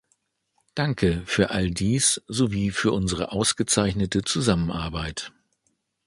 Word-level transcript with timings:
Danke 0.73 1.21
für 1.27 1.51
all 1.51 1.69
dies 1.69 2.23
sowie 2.27 2.71
für 2.71 2.91
unsere 2.91 3.31
ausgezeichnete 3.33 4.23
Zusammenarbeit! 4.23 5.31